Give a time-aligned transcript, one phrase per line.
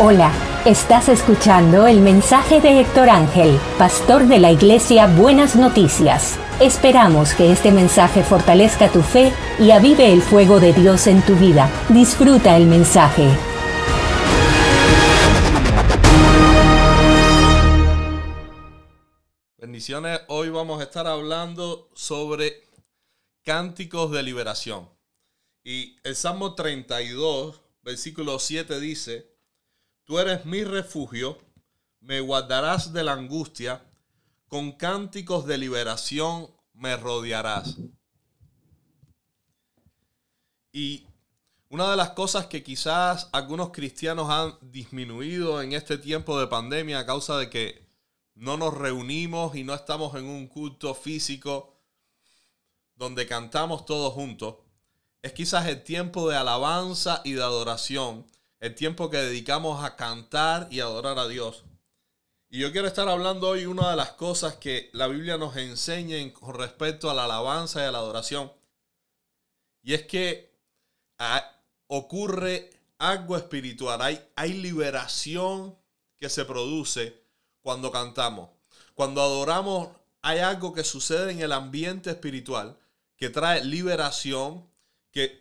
[0.00, 0.32] Hola,
[0.64, 6.38] estás escuchando el mensaje de Héctor Ángel, pastor de la iglesia Buenas Noticias.
[6.60, 11.34] Esperamos que este mensaje fortalezca tu fe y avive el fuego de Dios en tu
[11.34, 11.68] vida.
[11.88, 13.24] Disfruta el mensaje.
[19.56, 22.68] Bendiciones, hoy vamos a estar hablando sobre
[23.42, 24.88] cánticos de liberación.
[25.64, 29.37] Y el Salmo 32, versículo 7 dice,
[30.08, 31.38] Tú eres mi refugio,
[32.00, 33.84] me guardarás de la angustia,
[34.48, 37.76] con cánticos de liberación me rodearás.
[40.72, 41.06] Y
[41.68, 47.00] una de las cosas que quizás algunos cristianos han disminuido en este tiempo de pandemia
[47.00, 47.86] a causa de que
[48.34, 51.76] no nos reunimos y no estamos en un culto físico
[52.96, 54.54] donde cantamos todos juntos,
[55.20, 58.24] es quizás el tiempo de alabanza y de adoración
[58.60, 61.64] el tiempo que dedicamos a cantar y adorar a Dios.
[62.50, 66.16] Y yo quiero estar hablando hoy una de las cosas que la Biblia nos enseña
[66.32, 68.50] con respecto a la alabanza y a la adoración.
[69.82, 70.50] Y es que
[71.18, 75.76] ah, ocurre algo espiritual, hay, hay liberación
[76.16, 77.22] que se produce
[77.60, 78.50] cuando cantamos.
[78.94, 79.90] Cuando adoramos
[80.22, 82.76] hay algo que sucede en el ambiente espiritual
[83.16, 84.68] que trae liberación,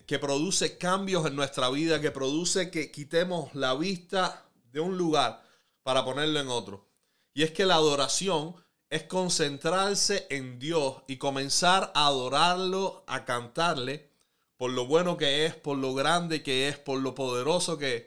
[0.07, 5.43] que, produce cambios en nuestra vida, que produce que quitemos la vista de un lugar
[5.83, 6.87] para ponerlo en otro.
[7.33, 8.55] Y es que la adoración
[8.89, 14.09] es concentrarse en Dios y comenzar a adorarlo, a cantarle
[14.55, 18.03] por lo bueno que es, por lo grande que es, por lo poderoso que es.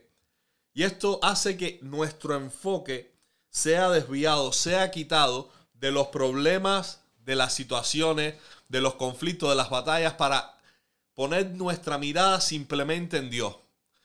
[0.72, 3.14] Y esto hace que nuestro enfoque
[3.48, 8.34] sea desviado, sea quitado de los problemas, de las situaciones,
[8.68, 10.59] de los conflictos, de las batallas, para
[11.20, 13.54] poner nuestra mirada simplemente en Dios,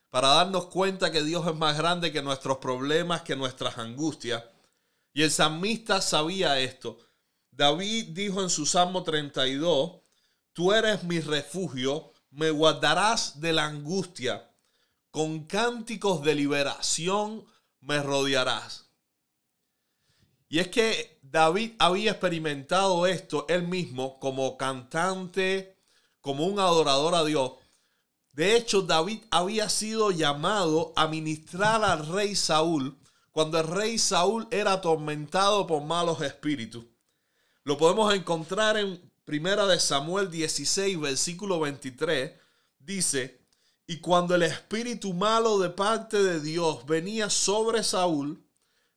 [0.09, 4.43] para darnos cuenta que Dios es más grande que nuestros problemas, que nuestras angustias.
[5.13, 6.99] Y el salmista sabía esto.
[7.51, 10.01] David dijo en su Salmo 32,
[10.51, 14.51] Tú eres mi refugio, me guardarás de la angustia,
[15.09, 17.45] con cánticos de liberación
[17.79, 18.89] me rodearás.
[20.49, 25.74] Y es que David había experimentado esto él mismo como cantante
[26.25, 27.51] como un adorador a Dios.
[28.31, 32.97] De hecho, David había sido llamado a ministrar al rey Saúl
[33.29, 36.83] cuando el rey Saúl era atormentado por malos espíritus.
[37.63, 42.31] Lo podemos encontrar en Primera de Samuel 16, versículo 23.
[42.79, 43.45] Dice,
[43.85, 48.43] y cuando el espíritu malo de parte de Dios venía sobre Saúl,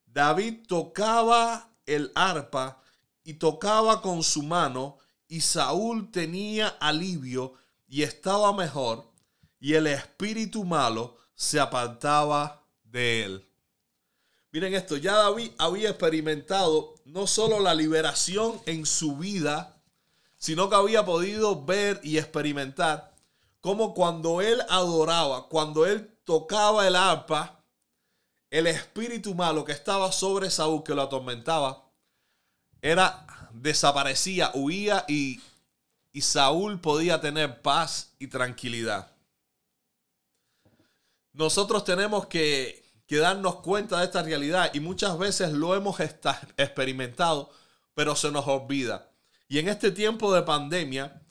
[0.06, 2.80] David tocaba el arpa
[3.22, 4.96] y tocaba con su mano
[5.28, 7.52] y Saúl tenía alivio
[7.86, 9.10] y estaba mejor,
[9.60, 13.48] y el espíritu malo se apartaba de él.
[14.50, 19.80] Miren esto, ya David había experimentado no solo la liberación en su vida,
[20.36, 23.14] sino que había podido ver y experimentar
[23.60, 27.62] cómo cuando él adoraba, cuando él tocaba el arpa,
[28.50, 31.87] el espíritu malo que estaba sobre Saúl, que lo atormentaba,
[32.82, 35.40] era desaparecía, huía y,
[36.12, 39.12] y Saúl podía tener paz y tranquilidad.
[41.32, 47.50] Nosotros tenemos que, que darnos cuenta de esta realidad y muchas veces lo hemos experimentado,
[47.94, 49.10] pero se nos olvida.
[49.48, 51.22] Y en este tiempo de pandemia,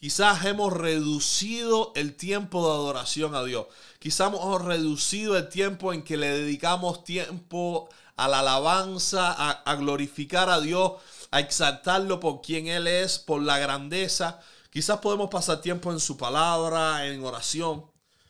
[0.00, 3.66] quizás hemos reducido el tiempo de adoración a Dios.
[3.98, 10.48] Quizás hemos reducido el tiempo en que le dedicamos tiempo a la alabanza, a, glorificar
[10.48, 10.92] a Dios
[11.30, 14.40] a exaltarlo por quien Él es, por la grandeza.
[14.70, 17.84] Quizás podemos pasar tiempo en su palabra, en oración,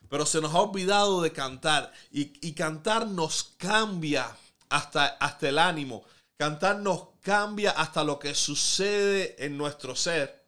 [0.08, 1.92] pero se nos ha olvidado de cantar.
[2.10, 4.36] Y, cantar nos cambia
[4.68, 6.04] hasta, hasta el ánimo.
[6.36, 10.45] Cantar nos cambia hasta lo que sucede en nuestro ser.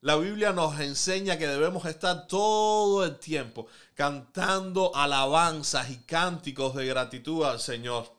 [0.00, 6.86] La, Biblia nos enseña que debemos estar todo el tiempo cantando alabanzas y cánticos de
[6.86, 8.12] gratitud al Señor.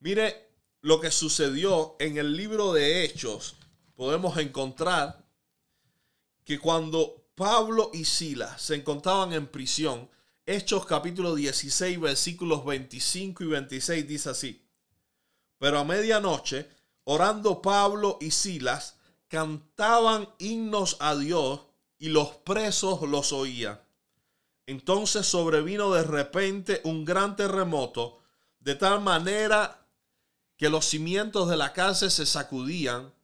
[0.00, 0.48] Mire,
[0.80, 3.56] lo que sucedió en el libro de Hechos,
[3.94, 5.26] podemos encontrar
[6.44, 10.08] que cuando Pablo y Silas se encontraban en prisión,
[10.46, 14.66] Hechos capítulo 16 versículos 25 y 26 dice así,
[15.58, 16.70] pero a medianoche,
[17.04, 18.97] orando Pablo y Silas,
[19.28, 21.60] cantaban himnos a Dios
[21.98, 23.80] y los presos los oían.
[24.66, 28.18] Entonces sobrevino de repente un gran terremoto,
[28.60, 29.86] de tal manera
[30.56, 33.14] que los cimientos de la cárcel se sacudían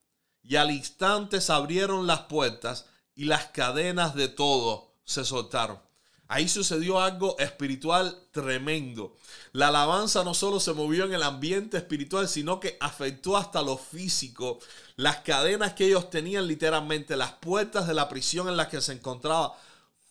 [0.42, 5.78] y al instante se abrieron las puertas y las cadenas de todo se soltaron.
[6.26, 9.14] Ahí sucedió algo espiritual tremendo.
[9.52, 13.76] La alabanza no solo se movió en el ambiente espiritual, sino que afectó hasta lo
[13.76, 14.58] físico.
[14.96, 18.92] Las cadenas que ellos tenían literalmente, las puertas de la prisión en las que se
[18.92, 19.54] encontraba,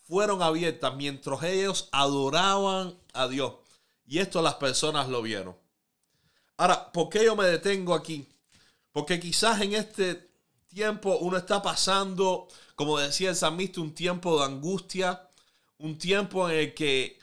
[0.06, 3.54] fueron abiertas mientras ellos adoraban a Dios.
[4.06, 5.56] Y esto las personas lo vieron.
[6.56, 8.28] Ahora, ¿por qué yo me detengo aquí?
[8.92, 10.30] Porque quizás en este
[10.68, 12.46] tiempo uno está pasando,
[12.76, 15.28] como decía el salmista, un tiempo de angustia,
[15.78, 17.18] un tiempo en el que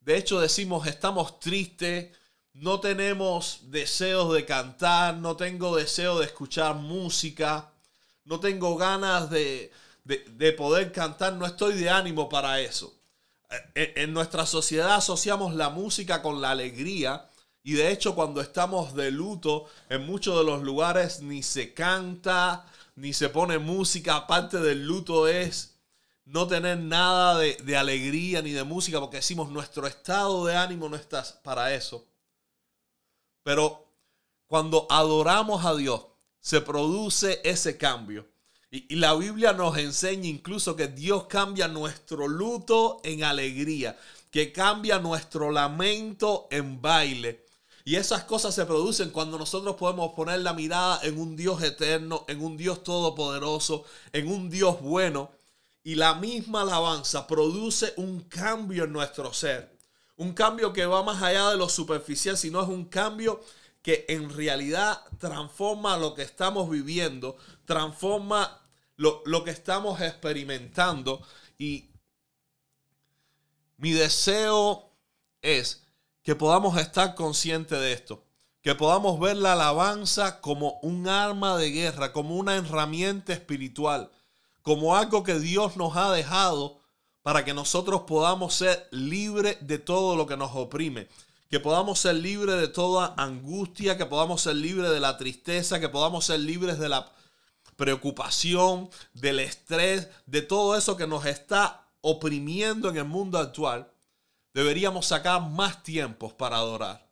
[0.00, 2.16] de hecho decimos estamos tristes,
[2.52, 7.70] no tenemos deseos de cantar, no tengo deseo de escuchar música,
[8.24, 9.72] no tengo ganas de,
[10.04, 12.94] de, poder cantar, no estoy de ánimo para eso.
[13.74, 17.28] En, en nuestra sociedad asociamos la música con la alegría
[17.62, 22.64] y de hecho cuando estamos de luto en muchos de los lugares ni se canta,
[22.94, 25.75] ni se pone música, aparte del luto es
[26.26, 30.96] no tener nada de, alegría ni de música, porque decimos nuestro estado de ánimo no
[30.96, 32.04] está para eso.
[33.44, 33.86] Pero
[34.48, 36.04] cuando adoramos a Dios,
[36.40, 38.26] se produce ese cambio.
[38.70, 43.96] Y, la Biblia nos enseña incluso que Dios cambia nuestro luto en alegría,
[44.30, 47.46] que cambia nuestro lamento en baile.
[47.84, 52.24] Y esas cosas se producen cuando nosotros podemos poner la mirada en un Dios eterno,
[52.26, 55.30] en un Dios todopoderoso, en un Dios bueno
[55.86, 59.78] y la misma alabanza produce un cambio en nuestro ser.
[60.16, 63.40] Un cambio que va más allá de lo superficial, sino es un cambio
[63.82, 67.36] que en realidad transforma lo que estamos viviendo,
[67.66, 68.62] transforma
[68.96, 71.24] lo, lo que estamos experimentando.
[71.56, 71.88] Y
[73.76, 74.90] mi deseo
[75.40, 75.86] es
[76.24, 78.24] que podamos estar conscientes de esto,
[78.60, 84.10] que podamos ver la alabanza como un arma de guerra, como una herramienta espiritual
[84.66, 86.80] como algo que Dios nos ha dejado
[87.22, 91.06] para que nosotros podamos ser libres de todo lo que nos oprime,
[91.48, 95.88] que podamos ser libres de toda angustia, que podamos ser libres de la tristeza, que
[95.88, 97.12] podamos ser libres de la
[97.76, 103.88] preocupación, del estrés, de todo eso que nos está oprimiendo en el mundo actual,
[104.52, 107.08] deberíamos sacar más tiempos para adorar.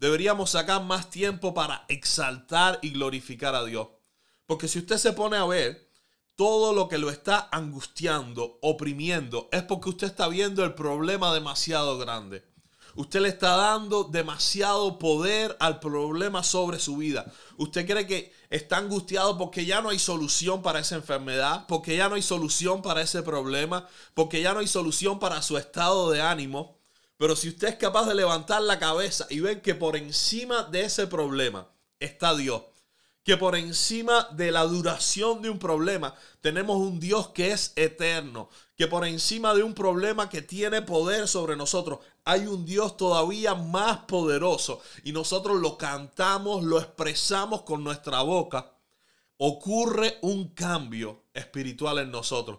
[0.00, 3.86] Deberíamos sacar más tiempo para exaltar y glorificar a Dios.
[4.44, 5.89] Porque si usted se pone a ver,
[6.40, 11.98] todo lo que lo está angustiando, oprimiendo, es porque usted está viendo el problema demasiado
[11.98, 12.42] grande.
[12.94, 17.30] Usted le está dando demasiado poder al problema sobre su vida.
[17.58, 22.08] Usted cree que está angustiado porque ya no hay solución para esa enfermedad, porque ya
[22.08, 26.22] no hay solución para ese problema, porque ya no hay solución para su estado de
[26.22, 26.78] ánimo.
[27.18, 30.84] Pero si usted es capaz de levantar la cabeza y ver que por encima de
[30.84, 32.62] ese problema está Dios,
[33.30, 38.48] que por encima de la duración de un problema tenemos un Dios que es eterno,
[38.76, 43.54] que por encima de un problema que tiene poder sobre nosotros hay un Dios todavía
[43.54, 48.72] más poderoso y nosotros lo cantamos, lo expresamos con nuestra boca,
[49.36, 52.58] ocurre un cambio espiritual en nosotros.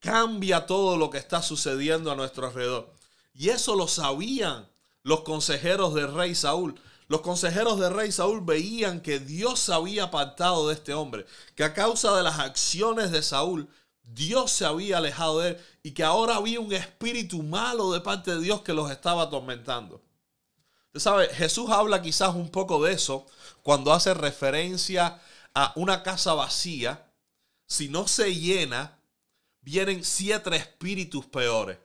[0.00, 2.92] Cambia todo lo que está sucediendo a nuestro alrededor.
[3.32, 4.66] Y eso lo sabían
[5.04, 6.74] los consejeros del rey Saúl.
[7.08, 11.64] Los consejeros de rey Saúl veían que Dios se había apartado de este hombre, que
[11.64, 13.68] a causa de las acciones de Saúl,
[14.02, 18.34] Dios se había alejado de él y que ahora había un espíritu malo de parte
[18.34, 20.02] de Dios que los estaba atormentando.
[20.86, 23.26] Usted sabe, Jesús habla quizás un poco de eso
[23.62, 25.20] cuando hace referencia
[25.54, 27.10] a una casa vacía.
[27.66, 28.98] Si no se llena,
[29.60, 31.78] vienen siete espíritus peores.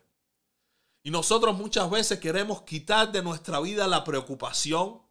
[1.02, 5.02] Y nosotros muchas veces queremos quitar de nuestra vida la preocupación,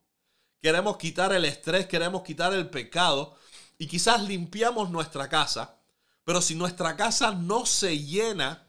[0.61, 3.37] queremos quitar el estrés, queremos quitar el pecado
[3.79, 5.77] y quizás limpiamos nuestra casa,
[6.25, 8.67] pero si nuestra casa no se llena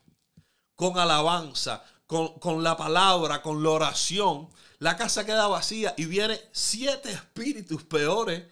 [0.76, 7.12] con alabanza, con, la palabra, con la oración, la casa queda vacía y vienen siete
[7.12, 8.44] espíritus peores.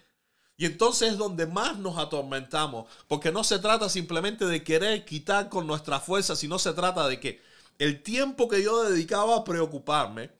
[0.56, 5.48] Y entonces es donde más nos atormentamos, porque no se trata simplemente de querer quitar
[5.48, 7.40] con nuestra fuerza, sino se trata de que
[7.78, 10.30] el tiempo que yo dedicaba a preocuparme,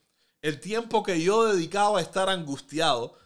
[0.42, 3.18] el tiempo que yo dedicaba a estar angustiado,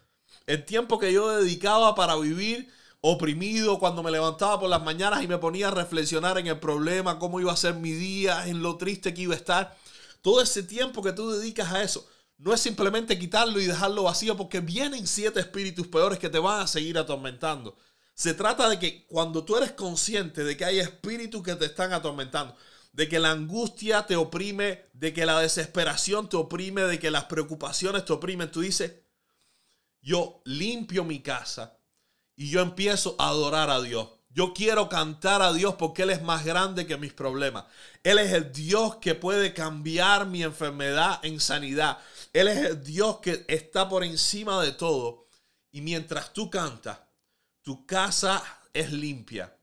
[0.47, 5.29] el tiempo que yo dedicaba para vivir oprimido cuando me levantaba por las mañanas y
[5.29, 8.77] me ponía a reflexionar en el problema, cómo iba a ser mi día, en lo
[8.77, 9.77] triste que iba a estar.
[10.23, 12.07] Todo ese tiempo que tú dedicas a eso
[12.39, 16.61] no es simplemente quitarlo y dejarlo vacío porque vienen siete espíritus peores que te van
[16.61, 17.77] a seguir atormentando.
[18.15, 21.93] Se trata de que cuando tú eres consciente de que hay espíritus que te están
[21.93, 22.55] atormentando,
[22.93, 27.25] de que la angustia te oprime, de que la desesperación te oprime, de que las
[27.25, 28.93] preocupaciones te oprimen, tú dices,
[30.03, 31.79] yo limpio mi casa
[32.37, 34.09] y yo empiezo a adorar a Dios.
[34.35, 37.65] Yo quiero cantar a Dios porque Él es más grande que mis problemas.
[38.03, 41.99] Él es el Dios que puede cambiar mi enfermedad en sanidad.
[42.33, 45.27] Él es el Dios que está por encima de todo.
[45.71, 46.99] Y mientras tú cantas,
[47.61, 49.55] tu casa es limpia,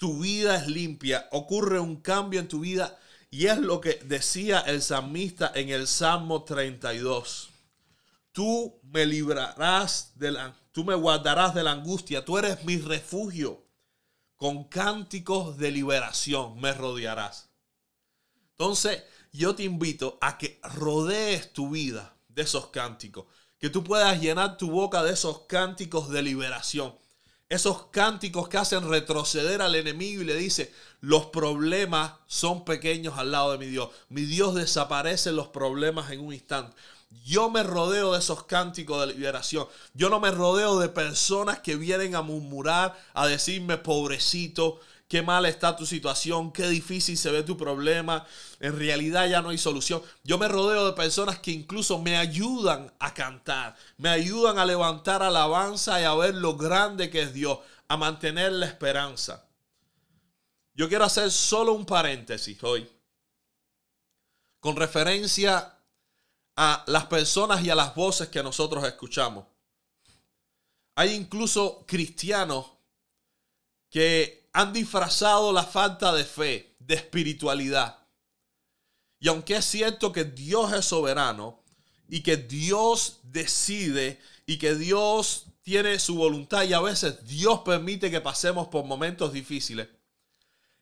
[0.00, 2.98] tu vida es limpia, ocurre un cambio en tu vida.
[3.30, 7.50] Y es lo que decía el salmista en el Salmo 32.
[8.32, 13.62] Tú me librarás de la, tú me guardarás de la angustia, tú eres mi refugio
[14.36, 17.50] con cánticos de liberación me rodearás.
[18.52, 19.02] Entonces,
[19.32, 23.26] yo te invito a que rodees tu vida de esos cánticos,
[23.58, 26.94] que tú puedas llenar tu boca de esos cánticos de liberación,
[27.50, 33.32] esos cánticos que hacen retroceder al enemigo y le dice, los problemas son pequeños al
[33.32, 33.90] lado de mi Dios.
[34.08, 36.74] Mi Dios desaparece los problemas en un instante.
[37.24, 39.66] Yo me rodeo de esos cánticos de liberación.
[39.94, 44.80] Yo no me rodeo de personas que vienen a murmurar, a decirme, pobrecito,
[45.10, 48.24] qué mal está tu situación, qué difícil se ve tu problema,
[48.60, 50.00] en realidad ya no hay solución.
[50.22, 55.24] Yo me rodeo de personas que incluso me ayudan a cantar, me ayudan a levantar
[55.24, 59.44] alabanza y a ver lo grande que es Dios, a mantener la esperanza.
[60.74, 62.88] Yo quiero hacer solo un paréntesis hoy
[64.60, 65.76] con referencia
[66.54, 69.44] a las personas y a las voces que nosotros escuchamos.
[70.94, 72.66] Hay incluso cristianos
[73.90, 77.98] que han disfrazado la falta de fe, de espiritualidad.
[79.18, 81.62] Y aunque es cierto que Dios es soberano
[82.08, 88.10] y que Dios decide y que Dios tiene su voluntad y a veces Dios permite
[88.10, 89.88] que pasemos por momentos difíciles,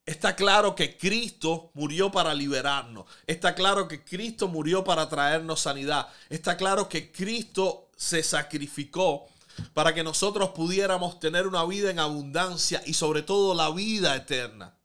[0.09, 3.05] Está claro que Cristo murió para liberarnos.
[3.27, 6.09] Está claro que Cristo murió para traernos sanidad.
[6.31, 9.27] Está claro que Cristo se sacrificó
[9.75, 14.79] para que nosotros pudiéramos tener una vida en abundancia y sobre todo la vida eterna.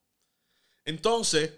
[0.86, 1.52] Entonces,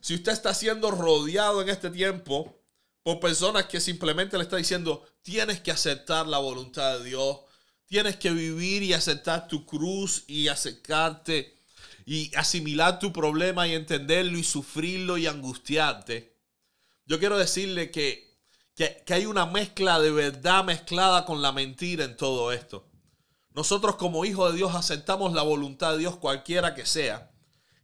[0.00, 2.60] si usted está siendo rodeado en este tiempo
[3.02, 7.38] por personas que simplemente le está diciendo, tienes que aceptar la voluntad de Dios,
[7.86, 11.58] tienes que vivir y aceptar tu cruz y acercarte
[12.06, 16.32] y asimilar tu problema y entenderlo y sufrirlo y angustiarte,
[17.06, 18.31] yo quiero decirle que,
[18.74, 22.88] que, hay una mezcla de verdad mezclada con la mentira en todo esto.
[23.50, 27.30] Nosotros como hijos de Dios aceptamos la voluntad de Dios cualquiera que sea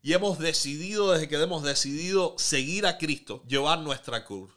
[0.02, 4.50] y hemos decidido desde que hemos decidido seguir a Cristo, llevar nuestra cruz.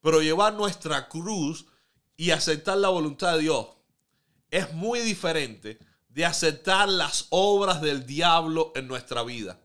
[0.00, 1.66] Pero llevar nuestra cruz
[2.16, 3.66] y aceptar la voluntad de Dios
[4.50, 5.78] es muy diferente
[6.08, 9.60] de aceptar las obras del diablo en nuestra vida.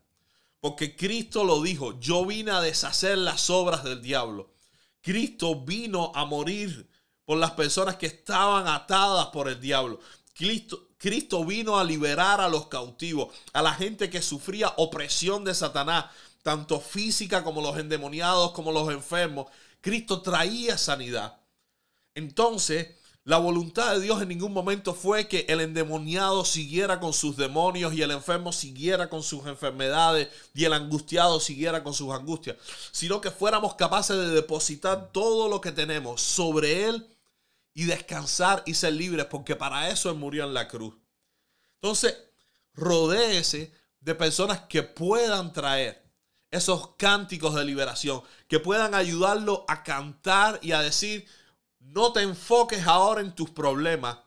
[0.60, 4.52] Porque Cristo lo dijo, yo vine a deshacer las obras del diablo.
[5.02, 6.90] Cristo vino a morir
[7.26, 10.00] por las personas que estaban atadas por el diablo.
[10.34, 15.56] Cristo, Cristo vino a liberar a los cautivos, a la gente que sufría opresión de
[15.56, 16.06] Satanás,
[16.44, 19.48] tanto física como los endemoniados, como los enfermos.
[19.82, 21.40] Cristo traía sanidad.
[22.14, 27.38] Entonces, la voluntad de Dios en ningún momento fue que el endemoniado siguiera con sus
[27.38, 32.58] demonios y el enfermo siguiera con sus enfermedades y el angustiado siguiera con sus angustias,
[32.92, 37.08] sino que fuéramos capaces de depositar todo lo que tenemos sobre Él
[37.76, 40.96] y descansar y ser libres, porque para eso Él murió en la cruz.
[41.76, 42.18] Entonces,
[42.74, 46.02] rodéese de personas que puedan traer
[46.50, 51.26] esos cánticos de liberación, que puedan ayudarlo a cantar y a decir,
[51.82, 54.18] no te enfoques ahora en tus problemas.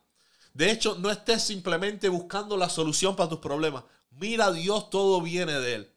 [0.53, 3.85] De hecho, no estés simplemente buscando la solución para tus problemas.
[4.11, 5.93] Mira a Dios, todo viene de Él.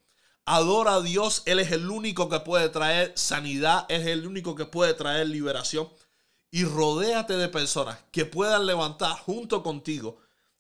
[0.46, 4.66] Adora a Dios, Él es el único que puede traer sanidad, es el único que
[4.66, 5.90] puede traer liberación.
[6.50, 10.20] Y rodéate de personas que puedan levantar junto contigo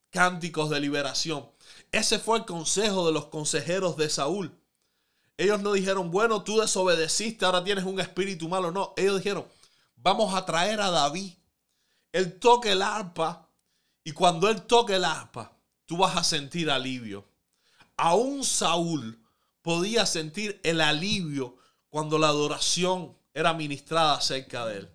[0.09, 1.49] cánticos de liberación.
[1.91, 4.51] Ese fue el consejo de los consejeros de Saúl.
[5.37, 8.71] Ellos no dijeron, bueno, tú desobedeciste, ahora tienes un espíritu malo.
[8.71, 9.45] No, ellos dijeron,
[9.97, 11.33] vamos a traer a David.
[12.11, 13.49] Él toque el arpa
[14.03, 17.27] y cuando él toque el arpa, tú vas a sentir alivio.
[17.97, 19.19] Aún Saúl
[19.61, 21.57] podía sentir el alivio
[21.89, 24.89] cuando la adoración era ministrada cerca de él.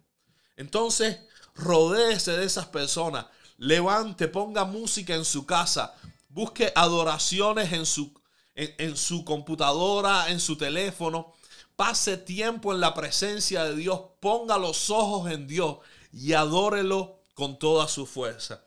[0.56, 1.18] Entonces,
[1.54, 3.26] rodéese de esas personas.
[3.58, 5.94] Levante, ponga música en su casa.
[6.28, 8.18] Busque adoraciones en su,
[8.54, 11.34] en su computadora, en su teléfono
[11.76, 15.78] Pase tiempo en la presencia de Dios, ponga los ojos en Dios
[16.12, 18.64] y adórelo con toda su fuerza.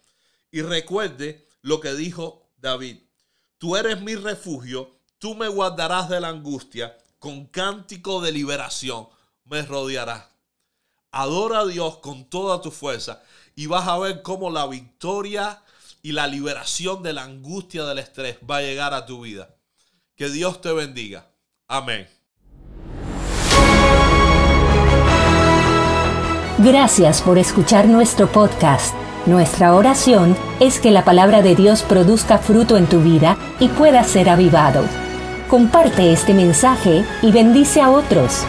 [0.52, 2.98] Y recuerde lo que dijo David,
[3.58, 9.08] tú eres mi refugio, tú me guardarás de la angustia, con cántico de liberación
[9.46, 10.26] me rodearás.
[11.12, 13.24] Adora a Dios con toda tu fuerza
[13.56, 15.64] y vas a ver cómo la victoria
[16.02, 19.56] y la liberación de la angustia del estrés va a llegar a tu vida.
[20.16, 21.32] Que Dios te bendiga.
[21.68, 22.08] Amén.
[26.58, 28.96] Gracias por escuchar nuestro podcast.
[29.26, 34.06] Nuestra oración es que la palabra de Dios produzca fruto en tu vida y pueda
[34.06, 34.86] ser avivado.
[35.50, 38.46] Comparte este mensaje y bendice a otros.